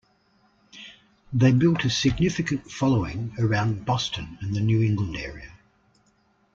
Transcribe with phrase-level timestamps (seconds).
[1.31, 5.51] They built a significant following around Boston and the New England area.